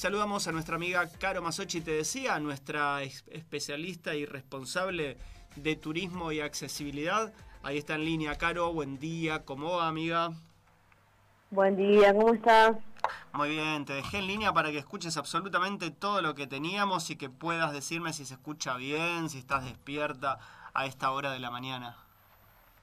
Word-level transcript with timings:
Saludamos 0.00 0.48
a 0.48 0.52
nuestra 0.52 0.76
amiga 0.76 1.06
Caro 1.18 1.42
Masochi, 1.42 1.82
te 1.82 1.90
decía, 1.90 2.40
nuestra 2.40 3.02
especialista 3.02 4.14
y 4.14 4.24
responsable 4.24 5.18
de 5.56 5.76
turismo 5.76 6.32
y 6.32 6.40
accesibilidad. 6.40 7.34
Ahí 7.62 7.76
está 7.76 7.96
en 7.96 8.06
línea, 8.06 8.34
Caro, 8.36 8.72
buen 8.72 8.98
día, 8.98 9.44
¿cómo 9.44 9.76
va, 9.76 9.88
amiga? 9.88 10.30
Buen 11.50 11.76
día, 11.76 12.14
¿cómo 12.14 12.32
estás? 12.32 12.78
Muy 13.34 13.50
bien, 13.50 13.84
te 13.84 13.92
dejé 13.92 14.20
en 14.20 14.28
línea 14.28 14.54
para 14.54 14.70
que 14.70 14.78
escuches 14.78 15.18
absolutamente 15.18 15.90
todo 15.90 16.22
lo 16.22 16.34
que 16.34 16.46
teníamos 16.46 17.10
y 17.10 17.16
que 17.16 17.28
puedas 17.28 17.70
decirme 17.70 18.14
si 18.14 18.24
se 18.24 18.32
escucha 18.32 18.76
bien, 18.78 19.28
si 19.28 19.36
estás 19.36 19.64
despierta 19.66 20.38
a 20.72 20.86
esta 20.86 21.10
hora 21.10 21.30
de 21.30 21.40
la 21.40 21.50
mañana. 21.50 21.98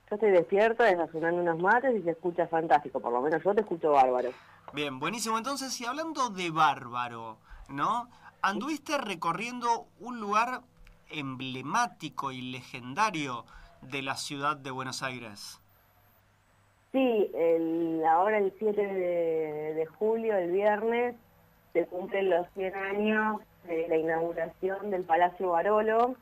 Yo 0.09 0.15
estoy 0.15 0.31
despierta, 0.31 0.85
desayunando 0.85 1.41
unos 1.41 1.59
mates 1.59 1.95
y 1.95 2.01
se 2.01 2.11
escucha 2.11 2.47
fantástico, 2.47 2.99
por 2.99 3.11
lo 3.11 3.21
menos 3.21 3.43
yo 3.43 3.53
te 3.53 3.61
escucho 3.61 3.91
bárbaro. 3.91 4.29
Bien, 4.73 4.99
buenísimo. 4.99 5.37
Entonces, 5.37 5.79
y 5.81 5.85
hablando 5.85 6.29
de 6.29 6.49
bárbaro, 6.49 7.37
¿no? 7.69 8.09
Anduviste 8.41 8.97
recorriendo 8.97 9.87
un 9.99 10.19
lugar 10.19 10.61
emblemático 11.09 12.31
y 12.31 12.41
legendario 12.41 13.45
de 13.81 14.01
la 14.01 14.15
ciudad 14.15 14.55
de 14.57 14.71
Buenos 14.71 15.03
Aires. 15.03 15.61
Sí, 16.91 17.31
el, 17.35 18.03
ahora 18.05 18.37
el 18.37 18.53
7 18.57 18.81
de, 18.81 19.85
julio, 19.97 20.35
el 20.35 20.51
viernes, 20.51 21.15
se 21.73 21.85
cumplen 21.85 22.29
los 22.29 22.47
100 22.55 22.75
años 22.75 23.41
de 23.65 23.87
la 23.87 23.97
inauguración 23.97 24.89
del 24.89 25.03
Palacio 25.03 25.49
Barolo, 25.49 26.15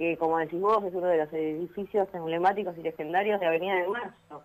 que 0.00 0.16
como 0.16 0.38
decís 0.38 0.58
vos 0.58 0.82
es 0.82 0.94
uno 0.94 1.08
de 1.08 1.18
los 1.18 1.30
edificios 1.30 2.08
emblemáticos 2.14 2.74
y 2.78 2.82
legendarios 2.82 3.38
de 3.38 3.46
Avenida 3.46 3.74
de 3.74 3.86
Mayo, 3.86 4.42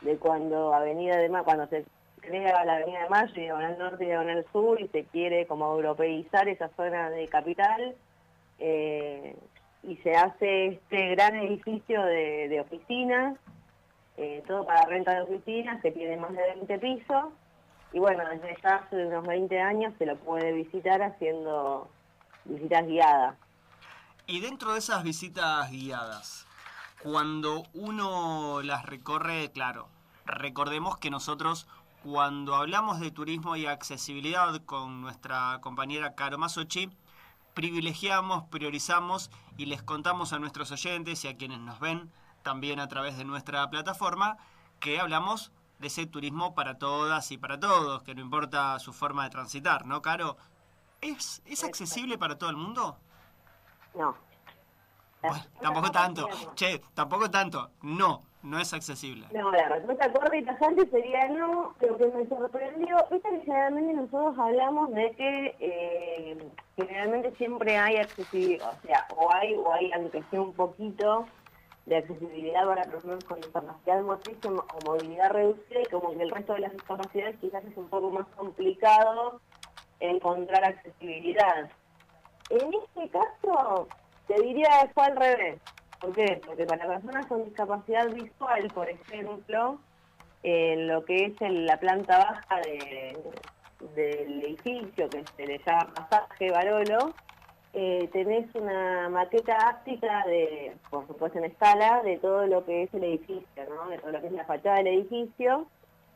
de 0.00 0.16
cuando 0.16 0.74
Avenida 0.74 1.16
de 1.16 1.28
Mayo, 1.28 1.44
cuando 1.44 1.68
se 1.68 1.84
crea 2.16 2.64
la 2.64 2.74
Avenida 2.74 3.04
de 3.04 3.08
Mayo 3.08 3.40
y 3.40 3.46
al 3.46 3.78
Norte 3.78 4.04
y 4.04 4.10
al 4.10 4.44
Sur 4.50 4.80
y 4.80 4.88
se 4.88 5.04
quiere 5.04 5.46
como 5.46 5.72
europeizar 5.72 6.48
esa 6.48 6.70
zona 6.70 7.08
de 7.08 7.28
capital, 7.28 7.94
eh, 8.58 9.36
y 9.84 9.96
se 9.98 10.16
hace 10.16 10.66
este 10.66 11.10
gran 11.10 11.36
edificio 11.36 12.02
de, 12.02 12.60
oficinas, 12.60 13.38
eh, 14.16 14.42
todo 14.48 14.66
para 14.66 14.86
renta 14.86 15.14
de 15.14 15.20
oficinas, 15.20 15.80
que 15.82 15.92
tiene 15.92 16.16
más 16.16 16.32
de 16.32 16.42
20 16.56 16.78
pisos, 16.80 17.26
y 17.92 18.00
bueno, 18.00 18.24
desde 18.28 18.56
ya 18.60 18.74
hace 18.74 19.06
unos 19.06 19.24
20 19.24 19.60
años 19.60 19.94
se 19.98 20.06
lo 20.06 20.16
puede 20.16 20.50
visitar 20.50 21.00
haciendo 21.00 21.88
visitas 22.44 22.84
guiadas. 22.88 23.36
Y 24.30 24.38
dentro 24.38 24.74
de 24.74 24.78
esas 24.78 25.02
visitas 25.02 25.68
guiadas, 25.72 26.46
cuando 27.02 27.64
uno 27.74 28.62
las 28.62 28.86
recorre, 28.86 29.50
claro, 29.50 29.88
recordemos 30.24 30.98
que 30.98 31.10
nosotros 31.10 31.66
cuando 32.04 32.54
hablamos 32.54 33.00
de 33.00 33.10
turismo 33.10 33.56
y 33.56 33.66
accesibilidad 33.66 34.64
con 34.66 35.00
nuestra 35.00 35.58
compañera 35.60 36.14
Caro 36.14 36.38
Masochi, 36.38 36.90
privilegiamos, 37.54 38.44
priorizamos 38.44 39.32
y 39.56 39.66
les 39.66 39.82
contamos 39.82 40.32
a 40.32 40.38
nuestros 40.38 40.70
oyentes 40.70 41.24
y 41.24 41.28
a 41.28 41.36
quienes 41.36 41.58
nos 41.58 41.80
ven 41.80 42.12
también 42.44 42.78
a 42.78 42.86
través 42.86 43.18
de 43.18 43.24
nuestra 43.24 43.68
plataforma 43.68 44.36
que 44.78 45.00
hablamos 45.00 45.50
de 45.80 45.88
ese 45.88 46.06
turismo 46.06 46.54
para 46.54 46.78
todas 46.78 47.32
y 47.32 47.36
para 47.36 47.58
todos, 47.58 48.04
que 48.04 48.14
no 48.14 48.20
importa 48.20 48.78
su 48.78 48.92
forma 48.92 49.24
de 49.24 49.30
transitar, 49.30 49.86
¿no, 49.86 50.02
Caro? 50.02 50.36
¿Es, 51.00 51.42
es 51.46 51.64
accesible 51.64 52.16
para 52.16 52.38
todo 52.38 52.50
el 52.50 52.56
mundo? 52.56 52.96
No. 53.94 54.14
tampoco 55.60 55.90
tanto. 55.90 56.28
Che, 56.54 56.80
tampoco 56.94 57.28
tanto. 57.30 57.70
No, 57.82 58.22
no 58.42 58.58
es 58.58 58.72
accesible. 58.72 59.26
No, 59.32 59.50
la 59.50 59.68
respuesta 59.68 60.12
corta 60.12 60.36
y 60.36 60.44
tajante 60.44 60.88
sería 60.90 61.28
no. 61.28 61.74
Lo 61.80 61.96
que 61.96 62.06
me 62.06 62.26
sorprendió 62.28 62.96
es 63.10 63.22
que 63.22 63.40
generalmente 63.40 63.94
nosotros 63.94 64.38
hablamos 64.38 64.90
de 64.92 65.10
que 65.12 65.56
eh, 65.60 66.50
generalmente 66.76 67.34
siempre 67.36 67.76
hay 67.76 67.96
accesibilidad, 67.96 68.72
o 68.72 68.86
sea, 68.86 69.06
o 69.16 69.32
hay, 69.34 69.54
o 69.54 69.72
hay, 69.72 69.92
aunque 69.92 70.22
sea 70.30 70.40
un 70.40 70.54
poquito, 70.54 71.26
de 71.86 71.96
accesibilidad 71.96 72.66
para 72.66 72.84
personas 72.84 73.24
con 73.24 73.40
discapacidad 73.40 74.02
motriz 74.02 74.38
o 74.46 74.64
movilidad 74.86 75.30
reducida 75.30 75.80
y 75.82 75.86
como 75.86 76.16
que 76.16 76.22
el 76.22 76.30
resto 76.30 76.52
de 76.54 76.60
las 76.60 76.72
discapacidades 76.72 77.36
quizás 77.40 77.64
es 77.64 77.76
un 77.76 77.88
poco 77.88 78.10
más 78.10 78.26
complicado 78.36 79.40
encontrar 79.98 80.64
accesibilidad. 80.64 81.70
En 82.50 82.74
este 82.74 83.08
caso, 83.10 83.88
te 84.26 84.42
diría 84.42 84.68
que 84.82 84.88
fue 84.92 85.04
al 85.04 85.16
revés. 85.16 85.60
¿Por 86.00 86.12
qué? 86.12 86.40
Porque 86.44 86.66
para 86.66 86.86
personas 86.86 87.26
con 87.26 87.44
discapacidad 87.44 88.08
visual, 88.08 88.68
por 88.74 88.88
ejemplo, 88.88 89.78
en 90.42 90.88
lo 90.88 91.04
que 91.04 91.26
es 91.26 91.34
la 91.40 91.78
planta 91.78 92.18
baja 92.18 92.60
del 93.94 94.44
edificio, 94.44 95.08
que 95.08 95.24
se 95.36 95.46
le 95.46 95.58
llama 95.58 95.92
Pasaje 95.94 96.50
Barolo, 96.50 97.14
eh, 97.72 98.08
tenés 98.12 98.52
una 98.54 99.08
maqueta 99.10 99.68
áptica 99.68 100.24
de, 100.26 100.74
por 100.90 101.06
supuesto 101.06 101.38
en 101.38 101.44
escala, 101.44 102.02
de 102.02 102.16
todo 102.18 102.46
lo 102.46 102.64
que 102.64 102.84
es 102.84 102.94
el 102.94 103.04
edificio, 103.04 103.64
¿no? 103.68 103.88
de 103.90 103.98
todo 103.98 104.10
lo 104.10 104.20
que 104.20 104.26
es 104.26 104.32
la 104.32 104.44
fachada 104.44 104.76
del 104.76 104.88
edificio. 104.88 105.66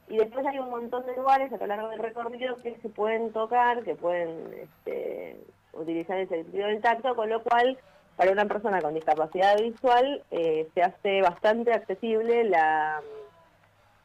Y 0.08 0.16
después 0.16 0.44
hay 0.46 0.58
un 0.58 0.70
montón 0.70 1.06
de 1.06 1.16
lugares 1.16 1.52
a 1.52 1.56
lo 1.56 1.66
largo 1.66 1.88
del 1.88 2.00
recorrido 2.00 2.56
que 2.56 2.76
se 2.76 2.88
pueden 2.88 3.32
tocar, 3.32 3.84
que 3.84 3.94
pueden 3.94 4.52
este, 4.52 5.40
utilizar 5.76 6.18
el 6.18 6.28
sentido 6.28 6.66
del 6.66 6.80
tacto, 6.80 7.14
con 7.14 7.28
lo 7.28 7.42
cual 7.42 7.78
para 8.16 8.32
una 8.32 8.46
persona 8.46 8.80
con 8.80 8.94
discapacidad 8.94 9.58
visual 9.58 10.22
eh, 10.30 10.68
se 10.74 10.82
hace 10.82 11.20
bastante 11.20 11.72
accesible 11.72 12.44
la, 12.44 13.00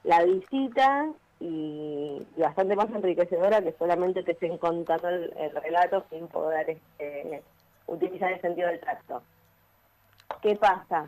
la 0.03 0.23
visita 0.23 1.09
y, 1.39 2.21
bastante 2.37 2.75
más 2.75 2.89
enriquecedora 2.89 3.61
que 3.61 3.73
solamente 3.73 4.23
te 4.23 4.31
estén 4.31 4.57
contando 4.57 5.09
el, 5.09 5.51
relato 5.63 6.03
sin 6.09 6.27
poder 6.27 6.69
este, 6.69 7.43
utilizar 7.87 8.31
el 8.31 8.41
sentido 8.41 8.67
del 8.67 8.79
tacto. 8.79 9.21
¿Qué 10.41 10.55
pasa? 10.55 11.07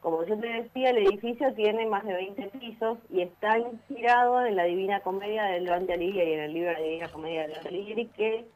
Como 0.00 0.24
yo 0.24 0.38
te 0.38 0.46
decía, 0.46 0.90
el 0.90 0.98
edificio 0.98 1.52
tiene 1.54 1.86
más 1.86 2.04
de 2.04 2.14
20 2.14 2.42
pisos 2.58 2.98
y 3.10 3.22
está 3.22 3.58
inspirado 3.58 4.46
en 4.46 4.54
la 4.54 4.64
Divina 4.64 5.00
Comedia 5.00 5.44
del 5.44 5.66
Dante 5.66 5.94
Alighieri, 5.94 6.34
en 6.34 6.40
el 6.40 6.52
libro 6.52 6.70
de 6.70 6.74
la 6.74 6.84
Divina 6.84 7.08
Comedia 7.08 7.42
del 7.42 7.52
Dante 7.52 7.68
Alighieri, 7.68 8.06
que 8.06 8.46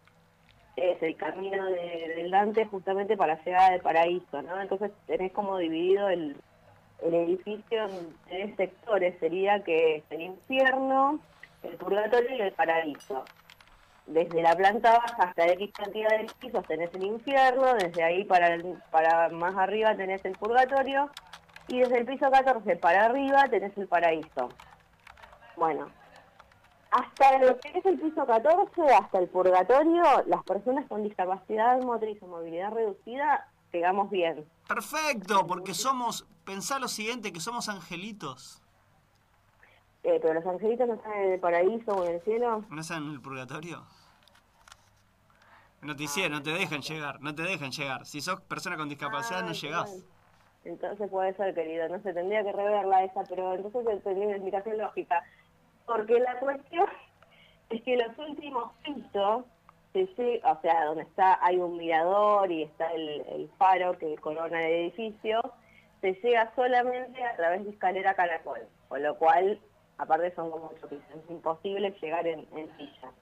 es 0.77 1.03
el 1.03 1.17
camino 1.17 1.67
de, 1.67 2.15
del 2.17 2.31
Dante 2.31 2.67
justamente 2.67 3.17
para 3.17 3.43
llegar 3.45 3.73
al 3.73 3.81
paraíso, 3.81 4.43
¿no? 4.43 4.61
Entonces 4.61 4.91
tenés 5.07 5.33
como 5.33 5.59
dividido 5.59 6.09
el, 6.09 6.37
el 7.03 7.15
edificio 7.15 7.85
en 7.89 8.17
tres 8.29 8.57
sectores, 8.57 9.19
sería 9.19 9.63
que 9.63 9.97
es 9.97 10.05
el 10.11 10.23
infierno, 10.23 11.21
el 11.63 11.77
purgatorio 11.77 12.37
y 12.37 12.41
el 12.41 12.53
paraíso. 12.53 13.25
Desde 14.07 14.43
la 14.43 14.57
planta 14.57 14.93
baja 14.93 15.23
hasta 15.23 15.47
X 15.53 15.73
cantidad 15.73 16.11
de 16.11 16.27
pisos 16.41 16.67
tenés 16.67 16.93
el 16.95 17.05
infierno, 17.05 17.75
desde 17.75 18.03
ahí 18.03 18.25
para, 18.25 18.57
para 18.91 19.29
más 19.29 19.57
arriba 19.57 19.95
tenés 19.95 20.25
el 20.25 20.33
purgatorio 20.33 21.09
y 21.69 21.81
desde 21.81 21.99
el 21.99 22.07
piso 22.07 22.31
14 22.31 22.77
para 22.77 23.05
arriba 23.05 23.45
tenés 23.49 23.77
el 23.79 23.87
paraíso. 23.87 24.49
Bueno, 25.57 25.89
hasta 26.93 27.39
lo 27.39 27.59
que 27.59 27.71
es 27.79 27.87
el 27.87 27.99
piso 27.99 28.27
14, 28.27 28.83
hasta 28.95 29.19
el 29.19 29.29
purgatorio, 29.29 30.03
las 30.27 30.45
personas 30.45 30.87
con 30.89 31.03
discapacidad 31.03 31.81
motriz 31.81 32.23
o 32.23 32.27
movilidad 32.27 32.71
reducida, 32.71 33.49
llegamos 33.73 34.11
bien. 34.11 34.45
Perfecto, 34.69 35.47
porque 35.47 35.73
somos, 35.73 36.27
pensá 36.45 36.79
lo 36.79 36.89
siguiente, 36.89 37.33
que 37.33 37.41
somos 37.41 37.71
angelitos. 37.71 38.63
Eh, 40.05 40.19
pero 40.21 40.35
los 40.35 40.47
angelitos 40.47 40.87
no 40.87 40.95
están 40.95 41.13
en 41.15 41.33
el 41.33 41.41
paraíso 41.41 41.93
o 41.93 42.05
en 42.05 42.15
el 42.17 42.21
cielo. 42.23 42.65
¿No 42.69 42.81
están 42.81 43.05
en 43.05 43.13
el 43.13 43.21
purgatorio? 43.23 43.85
No 45.81 45.97
te 45.97 46.03
hicieron, 46.03 46.33
no 46.33 46.43
te 46.43 46.51
dejan 46.51 46.83
llegar, 46.83 47.23
no 47.23 47.35
te 47.35 47.43
dejan 47.43 47.71
llegar. 47.71 48.05
Si 48.05 48.21
sos 48.21 48.41
persona 48.43 48.77
con 48.77 48.89
discapacidad 48.89 49.43
no 49.43 49.53
llegás. 49.53 50.05
Entonces 50.65 51.11
puede 51.11 51.35
ser, 51.35 51.55
querido, 51.55 51.89
no 51.89 52.01
se 52.03 52.13
tendría 52.13 52.45
que 52.45 52.53
reverla 52.53 53.03
esa, 53.05 53.25
pero 53.25 53.55
entonces 53.55 54.03
tendría 54.05 54.27
una 54.27 54.37
explicación 54.37 54.79
lógica. 54.79 55.25
Porque 55.93 56.19
la 56.21 56.39
cuestión 56.39 56.87
es 57.69 57.83
que 57.83 57.97
los 57.99 58.17
últimos 58.17 58.73
pisos, 58.83 59.45
o 59.45 60.61
sea, 60.63 60.85
donde 60.87 61.03
está 61.03 61.39
hay 61.45 61.59
un 61.59 61.77
mirador 61.77 62.51
y 62.51 62.63
está 62.63 62.91
el, 62.93 63.51
faro 63.59 63.99
que 63.99 64.17
corona 64.17 64.67
el 64.67 64.73
edificio, 64.85 65.43
se 66.01 66.15
llega 66.15 66.51
solamente 66.55 67.23
a 67.23 67.37
través 67.37 67.65
de 67.65 67.71
escalera 67.73 68.15
caracol, 68.15 68.61
con 68.89 69.03
lo 69.03 69.17
cual, 69.19 69.61
aparte 69.99 70.35
son 70.35 70.51
como 70.51 70.73
ocho 70.75 70.89
pisos, 70.89 71.05
es 71.15 71.31
imposible 71.31 71.95
llegar 72.01 72.27
en, 72.27 72.47
silla. 72.79 73.13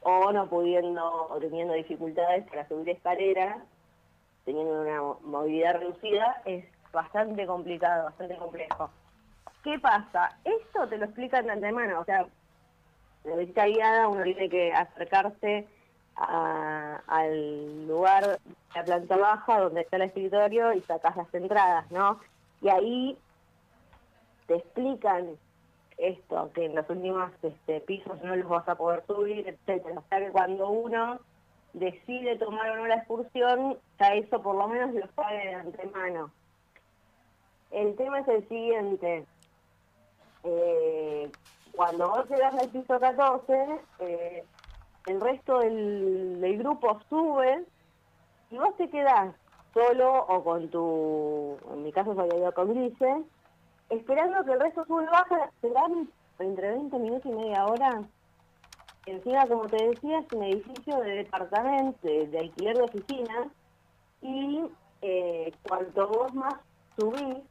O 0.00 0.32
no 0.32 0.48
pudiendo, 0.48 1.26
o 1.28 1.38
teniendo 1.38 1.74
dificultades 1.74 2.48
para 2.48 2.66
subir 2.68 2.88
escaleras, 2.88 3.58
teniendo 4.46 4.80
una 4.80 5.02
movilidad 5.20 5.74
reducida, 5.74 6.40
es 6.46 6.64
bastante 6.90 7.46
complicado, 7.46 8.04
bastante 8.04 8.36
complejo. 8.36 8.90
¿Qué 9.64 9.78
pasa? 9.78 10.38
Esto 10.44 10.86
te 10.88 10.98
lo 10.98 11.06
explican 11.06 11.46
de 11.46 11.52
antemano, 11.52 12.00
o 12.00 12.04
sea, 12.04 12.26
la 13.24 13.36
visita 13.36 13.64
guiada 13.66 14.08
uno 14.08 14.22
tiene 14.22 14.50
que 14.50 14.72
acercarse 14.74 15.66
al 16.16 17.86
lugar 17.88 18.24
de 18.24 18.38
la 18.74 18.84
planta 18.84 19.16
baja 19.16 19.60
donde 19.60 19.80
está 19.80 19.96
el 19.96 20.02
escritorio 20.02 20.74
y 20.74 20.82
sacas 20.82 21.16
las 21.16 21.34
entradas, 21.34 21.90
¿no? 21.90 22.20
Y 22.60 22.68
ahí 22.68 23.18
te 24.46 24.56
explican 24.56 25.30
esto, 25.96 26.50
que 26.54 26.66
en 26.66 26.74
los 26.74 26.88
últimos 26.90 27.32
este, 27.42 27.80
pisos 27.80 28.22
no 28.22 28.36
los 28.36 28.48
vas 28.48 28.68
a 28.68 28.74
poder 28.74 29.02
subir, 29.06 29.48
etcétera. 29.48 29.98
O 29.98 30.04
sea 30.10 30.18
que 30.20 30.30
cuando 30.30 30.68
uno 30.68 31.20
decide 31.72 32.36
tomar 32.36 32.70
o 32.70 32.76
no 32.76 32.86
la 32.86 32.96
excursión, 32.96 33.78
ya 33.98 34.08
eso 34.08 34.42
por 34.42 34.56
lo 34.56 34.68
menos 34.68 34.92
lo 34.92 35.06
sabe 35.16 35.38
de 35.38 35.54
antemano. 35.54 36.30
El 37.70 37.96
tema 37.96 38.20
es 38.20 38.28
el 38.28 38.48
siguiente. 38.48 39.24
Eh, 40.44 41.30
cuando 41.72 42.08
vos 42.08 42.28
llegas 42.28 42.54
al 42.54 42.68
piso 42.68 43.00
14, 43.00 43.80
eh, 44.00 44.44
el 45.06 45.20
resto 45.20 45.58
del, 45.58 46.40
del, 46.40 46.58
grupo 46.58 47.00
sube 47.08 47.64
y 48.50 48.58
vos 48.58 48.76
te 48.76 48.88
quedás 48.88 49.34
solo 49.72 50.24
o 50.28 50.44
con 50.44 50.68
tu, 50.68 51.56
en 51.72 51.82
mi 51.82 51.92
caso 51.92 52.14
soy 52.14 52.28
ido 52.38 52.52
con 52.52 52.72
Grise, 52.72 53.24
esperando 53.90 54.44
que 54.44 54.52
el 54.52 54.60
resto 54.60 54.84
sube 54.86 55.04
y 55.04 55.06
baja, 55.06 55.50
serán 55.60 56.08
entre 56.38 56.70
20 56.70 56.98
minutos 56.98 57.32
y 57.32 57.34
media 57.34 57.66
hora. 57.66 58.02
Encima, 59.06 59.46
como 59.46 59.66
te 59.66 59.88
decía, 59.88 60.20
es 60.20 60.32
un 60.32 60.44
edificio 60.44 60.98
de 61.00 61.10
departamento, 61.10 61.98
de, 62.06 62.38
alquiler 62.38 62.76
de 62.76 62.82
oficinas, 62.82 63.46
y 64.22 64.62
eh, 65.02 65.52
cuanto 65.68 66.08
vos 66.08 66.32
más 66.34 66.54
subís 66.96 67.42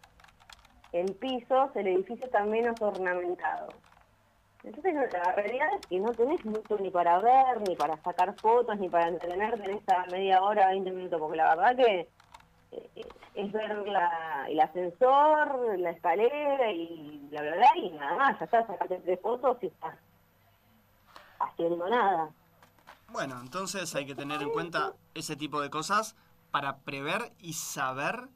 en 0.94 1.08
pisos, 1.16 1.76
el 1.76 1.88
edificio 1.88 2.26
está 2.26 2.46
menos 2.46 2.80
ornamentado. 2.80 3.68
Entonces, 4.64 4.94
la 4.94 5.32
realidad 5.34 5.68
es 5.78 5.86
que 5.88 6.00
no 6.00 6.12
tenés 6.14 6.46
mucho 6.46 6.78
ni 6.80 6.90
para 6.90 7.20
ver, 7.20 7.68
ni 7.68 7.76
para 7.76 7.98
sacar 8.02 8.34
fotos, 8.40 8.80
ni 8.80 8.88
para 8.88 9.10
entretenerte 9.10 9.70
en 9.70 9.78
esta 9.78 10.06
media 10.06 10.42
hora, 10.42 10.70
20 10.70 10.92
minutos, 10.92 11.20
porque 11.20 11.38
la 11.38 11.56
verdad 11.56 11.76
que 11.76 12.10
eh, 12.72 13.06
es 13.36 13.52
ver 13.52 13.88
la, 13.88 14.46
el 14.48 14.60
ascensor, 14.62 15.78
la 15.78 15.90
escalera 15.90 16.72
y 16.72 17.28
la 17.32 17.42
verdad, 17.42 17.76
y 17.76 17.90
nada 17.90 18.16
más, 18.16 18.40
ya 18.40 18.46
estás, 18.46 18.68
sacaste 18.68 19.18
fotos 19.18 19.58
y 19.62 19.68
estás 19.68 19.96
haciendo 21.40 21.90
nada. 21.90 22.30
Bueno, 23.10 23.40
entonces 23.42 23.94
hay 23.96 24.06
que 24.06 24.16
tener 24.16 24.42
en 24.42 24.52
cuenta 24.52 24.94
ese 25.14 25.36
tipo 25.36 25.60
de 25.60 25.70
cosas 25.70 26.16
para 26.52 26.78
prever 26.78 27.34
y 27.38 27.54
saber 27.54 28.30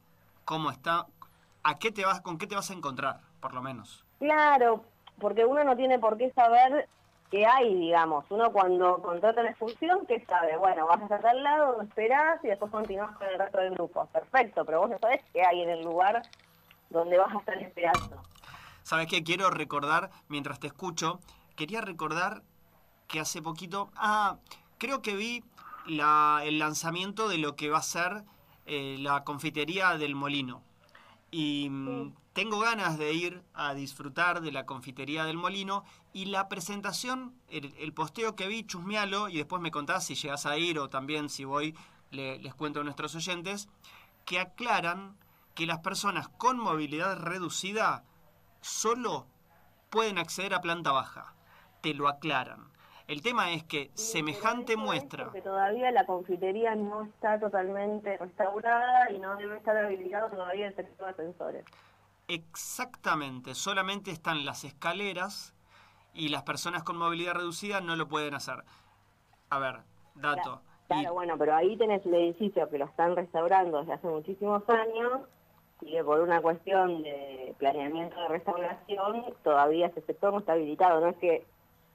cómo 0.44 0.70
está, 0.70 1.06
a 1.68 1.78
qué 1.78 1.92
te 1.92 2.04
vas, 2.04 2.22
con 2.22 2.38
qué 2.38 2.46
te 2.46 2.54
vas 2.54 2.70
a 2.70 2.74
encontrar, 2.74 3.20
por 3.40 3.52
lo 3.52 3.60
menos. 3.60 4.02
Claro, 4.18 4.84
porque 5.20 5.44
uno 5.44 5.64
no 5.64 5.76
tiene 5.76 5.98
por 5.98 6.16
qué 6.16 6.30
saber 6.32 6.88
qué 7.30 7.44
hay, 7.44 7.74
digamos. 7.74 8.24
Uno 8.30 8.50
cuando 8.52 9.02
contrata 9.02 9.42
la 9.42 9.50
excursión, 9.50 10.06
¿qué 10.06 10.24
sabe? 10.24 10.56
Bueno, 10.56 10.86
vas 10.86 11.00
a 11.00 11.04
estar 11.04 11.26
al 11.26 11.42
lado, 11.42 11.82
esperás 11.82 12.42
y 12.42 12.48
después 12.48 12.72
continúas 12.72 13.14
con 13.18 13.26
el 13.28 13.38
resto 13.38 13.58
del 13.58 13.74
grupo. 13.74 14.06
Perfecto, 14.06 14.64
pero 14.64 14.80
vos 14.80 14.90
no 14.90 14.98
sabés 14.98 15.22
qué 15.34 15.42
hay 15.42 15.60
en 15.60 15.68
el 15.68 15.84
lugar 15.84 16.22
donde 16.88 17.18
vas 17.18 17.34
a 17.34 17.38
estar 17.38 17.62
esperando. 17.62 18.22
¿Sabes 18.82 19.06
qué? 19.06 19.22
Quiero 19.22 19.50
recordar, 19.50 20.08
mientras 20.28 20.60
te 20.60 20.68
escucho, 20.68 21.20
quería 21.54 21.82
recordar 21.82 22.42
que 23.08 23.20
hace 23.20 23.42
poquito, 23.42 23.90
ah, 23.94 24.38
creo 24.78 25.02
que 25.02 25.14
vi 25.16 25.44
la, 25.86 26.40
el 26.44 26.58
lanzamiento 26.58 27.28
de 27.28 27.36
lo 27.36 27.56
que 27.56 27.68
va 27.68 27.78
a 27.78 27.82
ser 27.82 28.24
eh, 28.64 28.96
la 28.98 29.24
confitería 29.24 29.98
del 29.98 30.14
Molino. 30.14 30.62
Y 31.30 31.68
mm, 31.70 32.14
tengo 32.32 32.60
ganas 32.60 32.98
de 32.98 33.12
ir 33.12 33.42
a 33.52 33.74
disfrutar 33.74 34.40
de 34.40 34.52
la 34.52 34.64
confitería 34.64 35.24
del 35.24 35.36
Molino 35.36 35.84
y 36.12 36.26
la 36.26 36.48
presentación, 36.48 37.34
el, 37.48 37.92
posteo 37.92 38.36
que 38.36 38.46
vi, 38.46 38.64
chusmealo 38.64 39.28
y 39.28 39.36
después 39.36 39.60
me 39.60 39.70
contás 39.70 40.06
si 40.06 40.14
llegas 40.14 40.46
a 40.46 40.56
ir 40.56 40.78
o 40.78 40.88
también 40.88 41.28
si 41.28 41.44
voy, 41.44 41.76
les 42.10 42.54
cuento 42.54 42.80
a 42.80 42.84
nuestros 42.84 43.14
oyentes, 43.14 43.68
que 44.24 44.38
aclaran 44.38 45.16
que 45.54 45.66
las 45.66 45.80
personas 45.80 46.28
con 46.28 46.58
movilidad 46.58 47.18
reducida 47.18 48.04
solo 48.60 49.26
pueden 49.90 50.18
acceder 50.18 50.54
a 50.54 50.60
planta 50.60 50.92
baja. 50.92 51.34
Te 51.80 51.94
lo 51.94 52.08
aclaran. 52.08 52.70
El 53.08 53.22
tema 53.22 53.52
es 53.52 53.64
que 53.64 53.90
semejante 53.94 54.76
muestra... 54.76 55.30
Que 55.32 55.40
todavía 55.40 55.90
la 55.92 56.04
confitería 56.04 56.74
no 56.74 57.04
está 57.04 57.40
totalmente 57.40 58.18
restaurada 58.18 59.10
y 59.10 59.18
no 59.18 59.34
debe 59.36 59.56
estar 59.56 59.74
habilitado 59.78 60.28
todavía 60.28 60.66
el 60.66 60.76
sector 60.76 61.06
de 61.06 61.12
ascensores. 61.12 61.64
Exactamente, 62.28 63.54
solamente 63.54 64.10
están 64.10 64.44
las 64.44 64.64
escaleras 64.64 65.54
y 66.12 66.28
las 66.28 66.42
personas 66.42 66.82
con 66.82 66.98
movilidad 66.98 67.32
reducida 67.32 67.80
no 67.80 67.96
lo 67.96 68.08
pueden 68.08 68.34
hacer. 68.34 68.62
A 69.48 69.58
ver, 69.58 69.76
dato. 70.14 70.60
Claro, 70.88 71.14
bueno, 71.14 71.38
pero 71.38 71.54
ahí 71.54 71.78
tenés 71.78 72.04
el 72.04 72.12
edificio 72.12 72.68
que 72.68 72.76
lo 72.76 72.84
están 72.84 73.16
restaurando 73.16 73.78
desde 73.78 73.94
hace 73.94 74.06
muchísimos 74.06 74.62
años 74.68 75.22
y 75.80 75.92
que 75.92 76.04
por 76.04 76.20
una 76.20 76.42
cuestión 76.42 77.02
de 77.02 77.54
planeamiento 77.58 78.20
de 78.20 78.28
restauración 78.28 79.24
todavía 79.42 79.86
ese 79.86 80.02
sector 80.02 80.34
no 80.34 80.40
está 80.40 80.52
habilitado. 80.52 81.00
No 81.00 81.08
es 81.08 81.16
que 81.16 81.46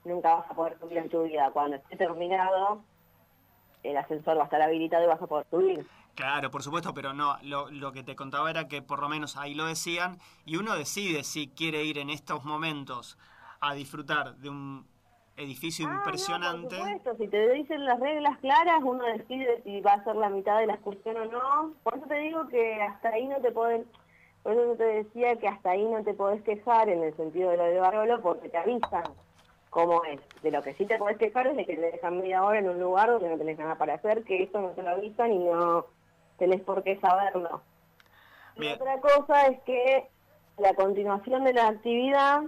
nunca 0.05 0.35
vas 0.35 0.51
a 0.51 0.53
poder 0.53 0.77
subir 0.79 0.97
en 0.97 1.09
tu 1.09 1.23
vida. 1.23 1.51
Cuando 1.51 1.77
esté 1.77 1.95
terminado, 1.95 2.81
el 3.83 3.97
ascensor 3.97 4.37
va 4.37 4.41
a 4.41 4.45
estar 4.45 4.61
habilitado 4.61 5.03
y 5.03 5.07
vas 5.07 5.21
a 5.21 5.27
poder 5.27 5.45
subir. 5.49 5.87
Claro, 6.15 6.51
por 6.51 6.61
supuesto, 6.61 6.93
pero 6.93 7.13
no, 7.13 7.37
lo, 7.41 7.71
lo, 7.71 7.91
que 7.91 8.03
te 8.03 8.15
contaba 8.15 8.49
era 8.49 8.67
que 8.67 8.81
por 8.81 8.99
lo 8.99 9.09
menos 9.09 9.35
ahí 9.35 9.55
lo 9.55 9.65
decían 9.65 10.19
y 10.45 10.57
uno 10.57 10.75
decide 10.75 11.23
si 11.23 11.47
quiere 11.47 11.83
ir 11.83 11.97
en 11.97 12.11
estos 12.11 12.45
momentos 12.45 13.17
a 13.61 13.73
disfrutar 13.73 14.35
de 14.35 14.49
un 14.49 14.85
edificio 15.37 15.87
ah, 15.89 15.95
impresionante. 15.95 16.77
por 16.77 16.85
supuesto, 16.85 17.15
si 17.17 17.27
te 17.27 17.53
dicen 17.53 17.85
las 17.85 17.99
reglas 17.99 18.37
claras, 18.39 18.81
uno 18.83 19.03
decide 19.05 19.61
si 19.63 19.81
va 19.81 19.93
a 19.93 20.03
ser 20.03 20.15
la 20.15 20.29
mitad 20.29 20.59
de 20.59 20.67
la 20.67 20.73
excursión 20.75 21.17
o 21.17 21.25
no. 21.25 21.73
Por 21.83 21.97
eso 21.97 22.05
te 22.05 22.15
digo 22.19 22.47
que 22.47 22.81
hasta 22.83 23.09
ahí 23.09 23.27
no 23.27 23.37
te 23.37 23.51
pueden, 23.51 23.85
por 24.43 24.53
eso 24.53 24.75
te 24.75 24.83
decía 24.83 25.35
que 25.37 25.47
hasta 25.47 25.71
ahí 25.71 25.83
no 25.85 26.03
te 26.03 26.13
podés 26.13 26.43
quejar 26.43 26.89
en 26.89 27.03
el 27.03 27.15
sentido 27.15 27.49
de 27.49 27.57
lo 27.57 27.63
de 27.63 27.79
Barolo 27.79 28.21
porque 28.21 28.49
te 28.49 28.57
avisan 28.57 29.03
cómo 29.73 30.03
es. 30.05 30.21
De 30.41 30.51
lo 30.51 30.61
que 30.61 30.73
sí 30.75 30.85
te 30.85 30.97
podés 30.97 31.17
quejar 31.17 31.47
es 31.47 31.57
de 31.57 31.65
que 31.65 31.75
te 31.75 31.91
dejan 31.91 32.19
media 32.19 32.43
hora 32.43 32.59
en 32.59 32.69
un 32.69 32.79
lugar 32.79 33.09
donde 33.09 33.29
no 33.29 33.37
tenés 33.37 33.57
nada 33.57 33.75
para 33.75 33.95
hacer, 33.95 34.23
que 34.23 34.43
eso 34.43 34.61
no 34.61 34.69
te 34.69 34.83
lo 34.83 34.91
avisan 34.91 35.33
y 35.33 35.39
no 35.39 35.85
tenés 36.37 36.61
por 36.61 36.83
qué 36.83 36.99
saberlo. 36.99 37.61
otra 38.55 39.01
cosa 39.01 39.47
es 39.47 39.59
que 39.61 40.07
la 40.57 40.75
continuación 40.75 41.43
de 41.43 41.53
la 41.53 41.69
actividad, 41.69 42.43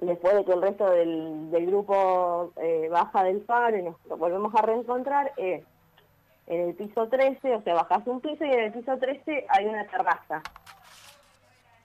después 0.00 0.34
de 0.34 0.44
que 0.44 0.52
el 0.52 0.62
resto 0.62 0.90
del, 0.90 1.66
grupo 1.66 2.52
eh, 2.56 2.88
baja 2.90 3.22
del 3.22 3.44
faro 3.44 3.78
y 3.78 3.82
nos 3.82 3.96
volvemos 4.18 4.52
a 4.54 4.62
reencontrar, 4.62 5.32
es 5.36 5.64
en 6.46 6.68
el 6.68 6.74
piso 6.74 7.08
13, 7.08 7.54
o 7.54 7.62
sea, 7.62 7.74
bajás 7.74 8.06
un 8.06 8.20
piso 8.20 8.44
y 8.44 8.50
en 8.50 8.60
el 8.60 8.72
piso 8.72 8.98
13 8.98 9.46
hay 9.48 9.66
una 9.66 9.86
terraza. 9.86 10.42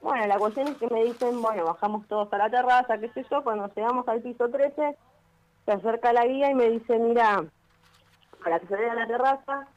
Bueno, 0.01 0.27
la 0.27 0.37
cuestión 0.37 0.67
es 0.69 0.77
que 0.77 0.87
me 0.87 1.03
dicen, 1.03 1.41
bueno, 1.41 1.65
bajamos 1.65 2.07
todos 2.07 2.31
a 2.31 2.37
la 2.37 2.49
terraza, 2.49 2.97
qué 2.99 3.09
sé 3.09 3.25
yo, 3.29 3.43
cuando 3.43 3.67
llegamos 3.75 4.07
al 4.07 4.21
piso 4.21 4.49
13, 4.49 4.97
se 5.65 5.71
acerca 5.71 6.13
la 6.13 6.25
guía 6.25 6.51
y 6.51 6.55
me 6.55 6.69
dice, 6.69 6.97
mira, 6.97 7.43
para 8.43 8.59
se 8.59 8.75
vea 8.75 8.95
la 8.95 9.07
terraza, 9.07 9.67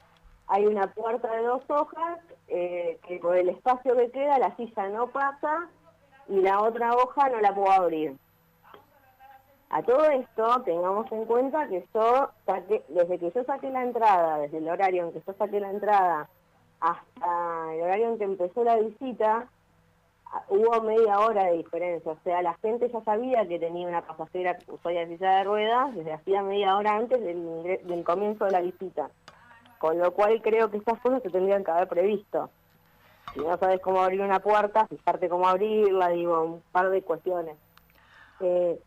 hay 0.46 0.66
una 0.66 0.86
puerta 0.86 1.30
de 1.34 1.42
dos 1.42 1.62
hojas, 1.68 2.20
eh, 2.48 2.98
que 3.06 3.18
por 3.18 3.36
el 3.36 3.48
espacio 3.48 3.96
que 3.96 4.10
queda 4.10 4.38
la 4.38 4.54
silla 4.56 4.88
no 4.90 5.08
pasa 5.08 5.68
y 6.28 6.40
la 6.40 6.60
otra 6.60 6.92
hoja 6.94 7.28
no 7.28 7.40
la 7.40 7.54
puedo 7.54 7.72
abrir. 7.72 8.16
A 9.70 9.82
todo 9.82 10.04
esto 10.04 10.62
tengamos 10.64 11.10
en 11.10 11.24
cuenta 11.24 11.66
que 11.66 11.84
yo 11.94 12.30
saqué, 12.44 12.84
desde 12.88 13.18
que 13.18 13.30
yo 13.30 13.42
saqué 13.44 13.70
la 13.70 13.82
entrada, 13.82 14.38
desde 14.38 14.58
el 14.58 14.68
horario 14.68 15.06
en 15.06 15.12
que 15.12 15.22
yo 15.26 15.32
saqué 15.32 15.60
la 15.60 15.70
entrada 15.70 16.28
hasta 16.80 17.74
el 17.74 17.80
horario 17.80 18.08
en 18.10 18.18
que 18.18 18.24
empezó 18.24 18.64
la 18.64 18.76
visita, 18.76 19.48
hubo 20.48 20.80
media 20.82 21.18
hora 21.20 21.44
de 21.44 21.58
diferencia, 21.58 22.12
o 22.12 22.18
sea, 22.24 22.42
la 22.42 22.54
gente 22.54 22.88
ya 22.88 23.02
sabía 23.02 23.46
que 23.46 23.58
tenía 23.58 23.86
una 23.86 24.02
pasajera 24.02 24.56
usuaria 24.68 25.06
de 25.06 25.16
silla 25.16 25.38
de 25.38 25.44
ruedas 25.44 25.94
desde 25.94 26.12
hacía 26.12 26.42
media 26.42 26.76
hora 26.76 26.96
antes 26.96 27.20
del, 27.20 28.04
comienzo 28.04 28.46
de 28.46 28.50
la 28.50 28.60
visita, 28.60 29.10
con 29.78 29.98
lo 29.98 30.12
cual 30.12 30.40
creo 30.42 30.70
que 30.70 30.78
estas 30.78 31.00
cosas 31.00 31.22
se 31.22 31.30
tendrían 31.30 31.64
que 31.64 31.70
haber 31.70 31.88
previsto. 31.88 32.50
Si 33.34 33.40
no 33.40 33.56
sabes 33.58 33.80
cómo 33.80 34.00
abrir 34.00 34.20
una 34.20 34.40
puerta, 34.40 34.86
fijarte 34.86 35.28
cómo 35.28 35.48
abrirla, 35.48 36.08
digo, 36.08 36.42
un 36.42 36.62
par 36.72 36.90
de 36.90 37.02
cuestiones. 37.02 37.56
Eh, 38.40 38.80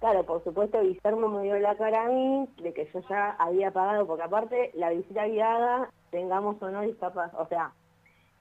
claro, 0.00 0.24
por 0.24 0.42
supuesto, 0.44 0.80
Guillermo 0.80 1.28
me 1.28 1.44
dio 1.44 1.58
la 1.58 1.74
cara 1.76 2.04
a 2.04 2.08
mí 2.08 2.48
de 2.62 2.72
que 2.72 2.88
yo 2.92 3.00
ya 3.08 3.30
había 3.38 3.70
pagado, 3.70 4.06
porque 4.06 4.24
aparte 4.24 4.70
la 4.74 4.90
visita 4.90 5.26
guiada, 5.26 5.90
tengamos 6.10 6.60
o 6.62 6.70
no 6.70 6.82
discapacidad, 6.82 7.40
o 7.40 7.46
sea, 7.46 7.72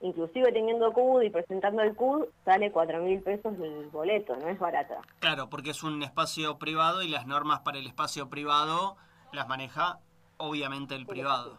inclusive 0.04 0.52
teniendo 0.52 0.92
CUD 0.92 1.22
y 1.22 1.30
presentando 1.30 1.82
el 1.82 1.96
CUD, 1.96 2.26
sale 2.44 2.72
cuatro 2.72 3.02
mil 3.02 3.22
pesos 3.22 3.54
el 3.60 3.88
boleto, 3.88 4.36
no 4.36 4.50
es 4.50 4.60
barata. 4.60 5.00
Claro, 5.20 5.50
porque 5.50 5.72
es 5.72 5.82
un 5.82 6.04
espacio 6.04 6.60
privado 6.60 7.02
y 7.02 7.08
las 7.08 7.26
normas 7.26 7.62
para 7.62 7.80
el 7.80 7.88
espacio 7.88 8.30
privado 8.30 8.98
las 9.32 9.48
maneja 9.48 10.00
obviamente 10.38 10.94
el 10.94 11.06
privado. 11.06 11.58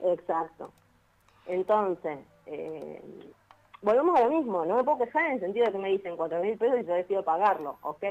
Exacto. 0.00 0.72
Entonces, 1.46 2.18
eh, 2.46 3.00
volvemos 3.80 4.18
a 4.18 4.24
lo 4.24 4.30
mismo, 4.30 4.64
no 4.64 4.76
me 4.76 4.84
puedo 4.84 4.98
quejar 4.98 5.26
en 5.26 5.32
el 5.34 5.40
sentido 5.40 5.66
de 5.66 5.72
que 5.72 5.78
me 5.78 5.90
dicen 5.90 6.16
cuatro 6.16 6.42
mil 6.42 6.58
pesos 6.58 6.80
y 6.80 6.84
yo 6.84 6.94
decido 6.94 7.24
pagarlo, 7.24 7.78
¿ok? 7.82 8.04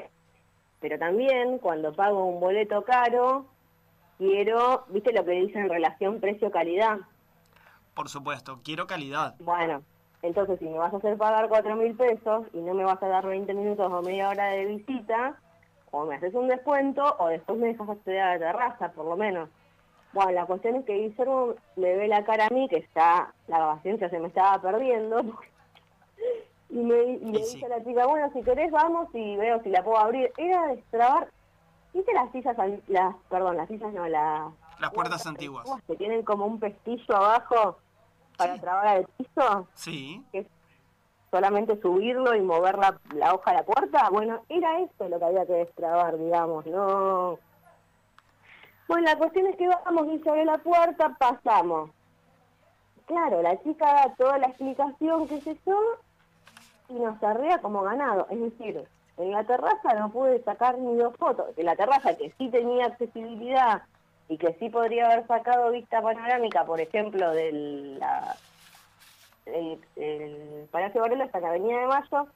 Pero 0.79 0.98
también 0.98 1.60
cuando 1.60 1.93
pago 1.93 2.24
un 2.25 2.39
boleto 2.39 2.84
caro, 2.86 3.46
quiero, 4.17 4.86
viste 4.88 5.12
lo 5.12 5.25
que 5.25 5.31
dicen 5.31 5.67
relación 5.67 6.22
precio-calidad 6.22 7.00
por 7.93 8.10
supuesto, 8.10 8.60
quiero 8.63 8.88
calidad. 8.88 9.36
Bueno, 9.39 9.83
Entonces, 10.21 10.60
si 10.60 10.65
me 10.65 10.77
vas 10.77 10.93
a 10.93 10.98
hacer 10.98 11.17
pagar 11.17 11.50
cuatro 11.50 11.75
mil 11.75 11.95
pesos 11.95 12.45
y 12.53 12.60
no 12.60 12.74
me 12.75 12.83
vas 12.83 13.01
a 13.01 13.07
dar 13.07 13.25
20 13.25 13.53
minutos 13.55 13.91
o 13.91 14.01
media 14.03 14.29
hora 14.29 14.50
de 14.50 14.65
visita, 14.65 15.36
o 15.91 16.05
me 16.05 16.15
haces 16.15 16.33
un 16.33 16.48
descuento 16.48 17.15
o 17.19 17.27
después 17.27 17.57
me 17.60 17.67
dejas 17.67 17.89
acceder 17.89 18.21
a 18.21 18.33
la 18.33 18.39
terraza, 18.39 18.91
por 18.91 19.05
lo 19.05 19.17
menos. 19.17 19.50
Bueno, 20.13 20.31
la 20.31 20.45
cuestión 20.45 20.75
es 20.75 20.86
que 20.86 20.93
Guillermo 20.93 21.55
me 21.75 21.95
ve 21.95 22.07
la 22.07 22.24
cara 22.24 22.48
a 22.48 22.53
mí, 22.53 22.67
que 22.67 22.77
está, 22.77 23.33
la 23.48 23.60
paciencia 23.75 24.10
se 24.10 24.19
me 24.19 24.27
estaba 24.27 24.62
perdiendo, 24.62 25.21
y, 26.69 26.75
me, 26.75 27.03
y 27.03 27.31
le 27.31 27.39
dice 27.39 27.65
a 27.65 27.69
la 27.69 27.83
chica, 27.83 28.05
bueno, 28.05 28.29
si 28.33 28.43
querés 28.43 28.71
vamos 28.71 29.07
y 29.13 29.38
veo 29.38 29.62
si 29.63 29.69
la 29.69 29.83
puedo 29.83 29.98
abrir. 29.98 30.31
Era 30.38 30.67
destrabar, 30.67 31.29
¿viste 31.93 32.13
las 32.13 32.31
sillas, 32.31 32.57
las, 32.88 33.15
perdón, 33.29 33.57
las 33.57 33.67
sillas 33.67 33.93
no, 33.93 34.07
las... 34.07 34.53
Las 34.81 34.91
puertas 34.91 35.25
antiguas. 35.27 35.65
Que 35.88 35.95
tienen 35.95 36.23
como 36.23 36.45
un 36.45 36.59
pestillo 36.59 37.15
abajo 37.15 37.77
para 38.35 38.59
trabar 38.59 38.88
al 38.88 39.05
piso. 39.05 39.67
Sí. 39.75 40.25
Que 40.31 40.39
es 40.39 40.47
solamente 41.29 41.79
subirlo 41.79 42.35
y 42.35 42.41
mover 42.41 42.77
la, 42.79 43.00
la 43.13 43.33
hoja 43.33 43.51
de 43.51 43.57
la 43.57 43.63
puerta. 43.63 44.09
Bueno, 44.09 44.41
era 44.50 44.79
eso 44.79 45.07
lo 45.07 45.19
que 45.19 45.25
había 45.25 45.45
que 45.45 45.53
destrabar, 45.53 46.17
digamos, 46.17 46.65
no... 46.65 47.38
Bueno, 48.88 49.05
la 49.05 49.17
cuestión 49.17 49.47
es 49.47 49.55
que 49.55 49.69
vamos 49.69 50.07
y 50.11 50.19
sobre 50.19 50.43
la 50.43 50.57
puerta, 50.57 51.15
pasamos. 51.17 51.91
Claro, 53.05 53.41
la 53.41 53.61
chica 53.61 53.85
da 53.85 54.15
toda 54.15 54.38
la 54.39 54.47
explicación, 54.47 55.27
que 55.27 55.39
se 55.41 55.57
yo, 55.65 55.77
y 56.89 56.93
nos 56.95 57.21
arrea 57.23 57.59
como 57.59 57.83
ganado. 57.83 58.27
Es 58.29 58.41
decir, 58.41 58.83
en 59.17 59.31
la 59.31 59.43
terraza 59.43 59.93
no 59.93 60.09
pude 60.09 60.43
sacar 60.43 60.77
ni 60.77 60.95
dos 60.97 61.15
fotos. 61.17 61.55
En 61.55 61.67
la 61.67 61.75
terraza 61.75 62.17
que 62.17 62.33
sí 62.38 62.50
tenía 62.50 62.88
accesibilidad 62.88 63.83
y 64.31 64.38
que 64.38 64.53
sí 64.59 64.69
podría 64.69 65.07
haber 65.07 65.27
sacado 65.27 65.71
vista 65.71 66.01
panorámica, 66.01 66.63
por 66.63 66.79
ejemplo, 66.79 67.31
del 67.31 68.00
la, 68.00 68.38
el, 69.45 69.77
Palacio 70.71 71.01
Varela 71.01 71.29
en 71.33 71.41
la 71.41 71.50
Avenida 71.50 71.79
de 71.81 71.88
Mayo, 71.88 72.27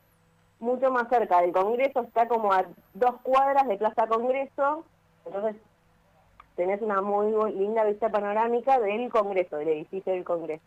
mucho 0.60 0.92
más 0.92 1.08
cerca 1.08 1.40
del 1.40 1.54
Congreso, 1.54 2.02
está 2.02 2.28
como 2.28 2.52
a 2.52 2.66
dos 2.96 3.16
cuadras 3.24 3.66
de 3.70 3.78
Plaza 3.78 4.08
Congreso, 4.08 4.84
entonces 5.26 5.56
tenés 6.58 6.82
una 6.82 7.02
muy 7.02 7.32
linda 7.54 7.86
vista 7.86 8.10
panorámica 8.10 8.78
del 8.78 9.10
Congreso, 9.10 9.56
del 9.56 9.70
edificio 9.70 10.12
del 10.12 10.26
Congreso. 10.26 10.66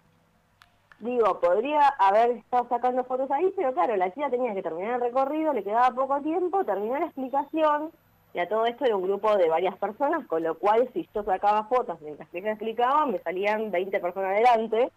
Digo, 1.01 1.41
podría 1.41 1.89
haber 1.99 2.39
estado 2.39 2.67
sacando 2.71 3.05
fotos 3.05 3.31
ahí, 3.31 3.53
pero 3.55 3.75
claro, 3.75 3.97
la 3.97 4.15
chica 4.15 4.31
tenía 4.31 4.55
que 4.55 4.63
terminar 4.63 4.95
el 4.95 5.03
recorrido, 5.03 5.53
le 5.53 5.63
quedaba 5.63 5.95
poco 5.95 6.23
tiempo, 6.23 6.65
terminó 6.65 6.99
la 6.99 7.05
explicación, 7.05 7.93
y 8.39 8.41
a 8.41 8.49
todo 8.49 8.67
esto 8.67 8.85
era 8.85 8.95
un 8.95 9.03
grupo 9.03 9.37
de 9.37 9.49
varias 9.49 9.77
personas, 9.79 10.25
con 10.29 10.45
lo 10.45 10.57
cual 10.57 10.89
si 10.93 11.09
yo 11.13 11.25
sacaba 11.25 11.65
fotos 11.65 12.01
mientras 12.01 12.33
ella 12.33 12.53
explicaba, 12.53 13.05
me 13.05 13.19
salían 13.19 13.73
20 13.73 13.99
personas 13.99 14.31
adelante. 14.31 14.93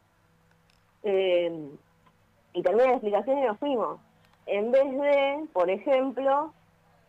Eh, 1.02 1.72
y 2.54 2.62
terminé 2.62 2.86
la 2.86 2.92
explicación 2.92 3.40
y 3.40 3.42
nos 3.42 3.58
fuimos. 3.58 4.00
En 4.46 4.72
vez 4.72 4.92
de, 4.92 5.48
por 5.54 5.72
ejemplo, 5.72 6.54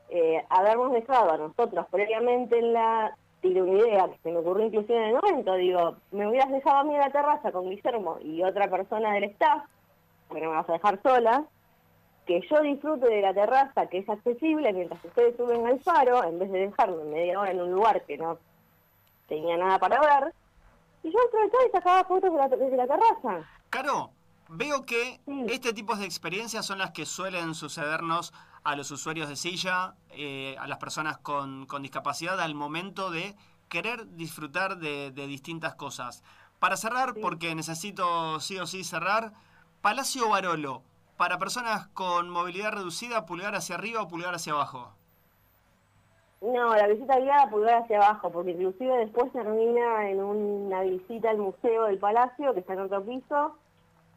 eh, 0.09 0.43
habernos 0.49 0.93
dejado 0.93 1.33
a 1.33 1.37
nosotros 1.37 1.85
previamente 1.91 2.59
en 2.59 2.73
la 2.73 3.15
tiene 3.43 3.61
una 3.61 3.79
idea 3.79 4.09
que 4.09 4.19
se 4.23 4.31
me 4.31 4.39
ocurrió 4.39 4.65
inclusive 4.65 4.97
en 4.97 5.15
el 5.15 5.21
momento, 5.21 5.55
digo, 5.57 5.97
me 6.13 6.27
hubieras 6.29 6.51
dejado 6.51 6.79
a 6.79 6.85
mí 6.85 6.95
en 6.95 7.01
la 7.01 7.11
terraza 7.11 7.53
con 7.53 7.69
Guillermo 7.69 8.17
y 8.23 8.43
otra 8.43 8.71
persona 8.71 9.13
del 9.13 9.25
staff, 9.25 9.65
porque 10.29 10.43
no 10.43 10.51
me 10.51 10.57
vas 10.57 10.69
a 10.71 10.75
dejar 10.75 10.99
sola, 11.03 11.45
que 12.27 12.41
yo 12.49 12.61
disfrute 12.63 13.07
de 13.07 13.21
la 13.21 13.35
terraza 13.35 13.87
que 13.87 13.99
es 13.99 14.09
accesible 14.09 14.73
mientras 14.73 15.05
ustedes 15.05 15.37
suben 15.37 15.67
al 15.67 15.81
faro, 15.81 16.25
en 16.25 16.39
vez 16.39 16.51
de 16.53 16.67
dejarme 16.67 17.05
media 17.05 17.41
hora 17.41 17.51
en 17.51 17.61
un 17.61 17.73
lugar 17.73 18.05
que 18.05 18.17
no 18.17 18.39
tenía 19.29 19.57
nada 19.57 19.79
para 19.79 20.01
ver, 20.01 20.33
y 21.03 21.11
yo 21.11 21.19
aprovechaba 21.27 21.67
y 21.67 21.71
sacaba 21.71 22.05
fotos 22.05 22.33
de 22.33 22.39
la, 22.39 22.49
desde 22.49 22.77
la 22.77 22.87
terraza. 22.87 23.49
Caro, 23.71 24.11
veo 24.49 24.85
que 24.85 25.21
este 25.49 25.73
tipo 25.73 25.97
de 25.97 26.05
experiencias 26.05 26.67
son 26.67 26.79
las 26.79 26.91
que 26.91 27.07
suelen 27.07 27.55
sucedernos 27.55 28.33
a 28.65 28.77
los 28.77 28.91
usuarios 28.91 29.29
de 29.29 29.37
silla, 29.37 29.95
eh, 30.11 30.57
a 30.59 30.67
las 30.67 30.79
personas 30.79 31.19
con, 31.19 31.67
discapacidad 31.81 32.41
al 32.41 32.55
momento 32.55 33.11
de 33.11 33.35
querer 33.69 34.07
disfrutar 34.15 34.79
de, 34.79 35.11
distintas 35.11 35.75
cosas. 35.75 36.23
Para 36.59 36.77
cerrar, 36.77 37.15
porque 37.21 37.55
necesito 37.55 38.39
sí 38.39 38.59
o 38.59 38.67
sí 38.67 38.85
cerrar, 38.85 39.33
Palacio 39.81 40.29
Barolo, 40.29 40.83
para 41.23 41.39
personas 41.39 41.87
con 41.95 42.31
movilidad 42.31 42.73
reducida, 42.73 43.27
pulgar 43.27 43.55
hacia 43.55 43.77
arriba 43.77 44.03
o 44.03 44.09
pulgar 44.09 44.35
hacia 44.35 44.55
abajo. 44.55 44.91
No, 46.41 46.75
la 46.75 46.89
visita 46.89 47.17
guiada 47.21 47.49
pulgar 47.49 47.85
hacia 47.85 47.99
abajo, 47.99 48.33
porque 48.33 48.51
inclusive 48.51 48.97
después 48.97 49.31
termina 49.31 50.11
en 50.11 50.21
una 50.21 50.81
visita 50.83 51.31
al 51.31 51.39
museo 51.39 51.85
del 51.85 51.99
palacio, 51.99 52.53
que 52.55 52.59
está 52.59 52.73
en 52.73 52.81
otro 52.81 53.05
piso, 53.05 53.57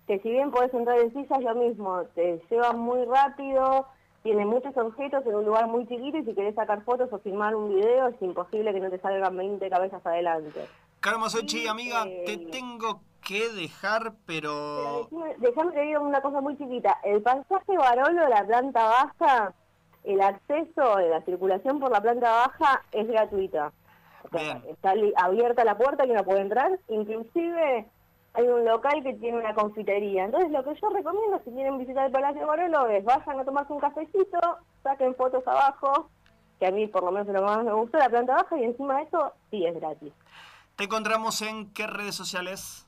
que 0.08 0.18
si 0.22 0.32
bien 0.32 0.50
podés 0.50 0.74
entrar 0.74 0.98
en 0.98 1.14
silla, 1.14 1.40
yo 1.42 1.54
mismo, 1.54 2.06
te 2.16 2.42
lleva 2.50 2.74
muy 2.74 3.06
rápido, 3.06 3.86
tiene 4.24 4.44
muchos 4.44 4.76
objetos 4.76 5.24
en 5.28 5.36
un 5.36 5.46
lugar 5.46 5.68
muy 5.68 5.86
chiquito 5.86 6.18
y 6.18 6.26
si 6.26 6.34
querés 6.34 6.56
sacar 6.56 6.84
fotos 6.86 7.14
o 7.14 7.20
filmar 7.20 7.56
un 7.56 7.70
video 7.70 8.08
es 8.08 8.20
imposible 8.20 8.74
que 8.74 8.80
no 8.80 8.90
te 8.90 8.98
salgan 8.98 9.38
20 9.38 9.70
cabezas 9.70 10.04
adelante. 10.04 10.68
Carmen 11.02 11.30
Sochi, 11.30 11.68
amiga, 11.68 12.04
te 12.04 12.34
eh, 12.34 12.48
tengo 12.52 13.02
que 13.26 13.50
dejar, 13.50 14.14
pero... 14.26 15.10
pero 15.10 15.34
déjame 15.40 15.74
que 15.74 15.82
diga 15.82 16.00
una 16.00 16.22
cosa 16.22 16.40
muy 16.40 16.56
chiquita. 16.58 16.98
El 17.04 17.22
pasaje 17.22 17.78
Barolo, 17.78 18.30
la 18.30 18.46
planta 18.46 18.86
baja, 18.86 19.54
el 20.04 20.22
acceso, 20.22 21.00
la 21.00 21.22
circulación 21.24 21.80
por 21.80 21.92
la 21.92 22.02
planta 22.02 22.30
baja 22.30 22.84
es 22.92 23.08
gratuita. 23.08 23.74
está 24.70 24.94
abierta 25.18 25.66
la 25.66 25.78
puerta 25.78 26.06
que 26.06 26.14
no 26.14 26.24
puede 26.24 26.42
entrar, 26.42 26.80
inclusive 26.88 27.86
hay 28.34 28.48
un 28.48 28.66
local 28.66 29.02
que 29.02 29.14
tiene 29.16 29.40
una 29.40 29.56
confitería. 29.56 30.26
Entonces 30.26 30.52
lo 30.52 30.64
que 30.64 30.80
yo 30.80 30.90
recomiendo 30.90 31.42
si 31.44 31.52
quieren 31.52 31.78
visitar 31.80 32.06
el 32.06 32.12
Palacio 32.12 32.46
Barolo 32.46 32.88
es 32.88 33.04
vayan 33.04 33.40
a 33.40 33.46
tomarse 33.46 33.74
un 33.74 33.80
cafecito, 33.80 34.40
saquen 34.84 35.16
fotos 35.16 35.46
abajo, 35.48 36.10
que 36.60 36.68
a 36.68 36.72
mí 36.72 36.86
por 36.88 37.04
lo 37.04 37.12
menos 37.12 37.28
lo 37.28 37.42
más 37.42 37.64
me 37.64 37.74
gustó, 37.74 37.98
la 37.98 38.10
planta 38.10 38.36
baja, 38.36 38.58
y 38.58 38.66
encima 38.66 38.98
de 38.98 39.04
eso 39.04 39.34
sí 39.50 39.66
es 39.66 39.76
gratis. 39.76 40.14
¿Te 40.76 40.84
encontramos 40.84 41.42
en 41.42 41.72
qué 41.74 41.88
redes 41.88 42.16
sociales? 42.16 42.86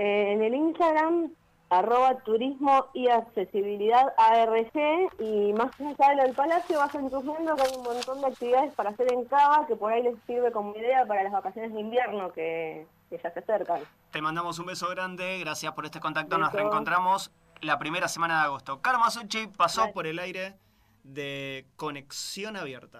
Eh, 0.00 0.32
en 0.32 0.42
el 0.42 0.54
Instagram, 0.54 1.30
arroba 1.68 2.18
turismo 2.20 2.86
y 2.94 3.08
accesibilidad 3.08 4.14
ARG, 4.16 4.72
y 5.18 5.52
más 5.52 5.78
allá 5.78 6.10
de 6.10 6.16
lo 6.16 6.22
del 6.22 6.34
Palacio, 6.34 6.78
vayan 6.78 7.10
chusmeando 7.10 7.54
que 7.56 7.62
hay 7.62 7.76
un 7.76 7.82
montón 7.82 8.20
de 8.22 8.26
actividades 8.28 8.74
para 8.74 8.90
hacer 8.90 9.12
en 9.12 9.24
Cava, 9.26 9.66
que 9.66 9.76
por 9.76 9.92
ahí 9.92 10.02
les 10.02 10.16
sirve 10.26 10.50
como 10.52 10.74
idea 10.74 11.04
para 11.06 11.22
las 11.22 11.32
vacaciones 11.32 11.74
de 11.74 11.80
invierno 11.80 12.32
que 12.32 12.86
que 13.10 13.18
ya 13.22 13.30
se 13.32 13.40
acercan. 13.40 13.82
Te 14.12 14.22
mandamos 14.22 14.58
un 14.58 14.66
beso 14.66 14.88
grande, 14.88 15.38
gracias 15.40 15.72
por 15.74 15.84
este 15.84 16.00
contacto, 16.00 16.38
nos 16.38 16.52
reencontramos 16.52 17.32
la 17.60 17.78
primera 17.78 18.08
semana 18.08 18.38
de 18.38 18.44
agosto. 18.46 18.80
Karma 18.80 19.10
Suchi 19.10 19.48
pasó 19.48 19.92
por 19.92 20.06
el 20.06 20.18
aire 20.18 20.54
de 21.02 21.66
Conexión 21.76 22.56
Abierta. 22.56 22.98